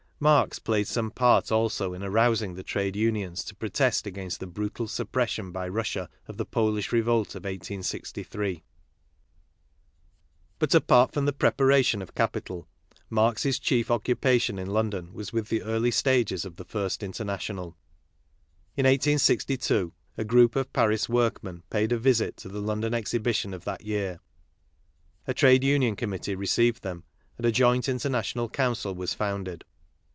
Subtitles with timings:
[0.23, 4.87] Marx played some part also in arousing the trade unions to protest against the brutal
[4.87, 8.63] suppression by Russia of the Polish revolt of 1863.
[10.59, 12.67] But, apart from the preparation of Capital,
[13.09, 17.75] Marx's chief occupation in London was with the early stages of the First International.
[18.77, 23.65] In 1862 a group of Paris workmen paid a visit to the London Exhibition of
[23.65, 24.19] that year.
[25.25, 27.05] A trade union committee received them
[27.37, 29.65] and a joint international Council was founded.